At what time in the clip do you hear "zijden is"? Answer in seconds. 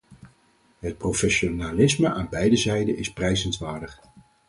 2.57-3.13